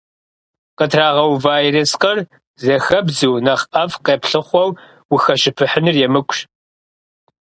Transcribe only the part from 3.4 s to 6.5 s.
нэхъ ӏэфӏ къэплъыхъуэу ухэщыпыхьыныр емыкӏущ.